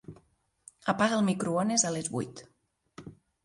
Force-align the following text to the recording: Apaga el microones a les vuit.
Apaga 0.93 1.19
el 1.19 1.21
microones 1.29 1.87
a 1.91 1.95
les 1.99 2.13
vuit. 2.17 2.45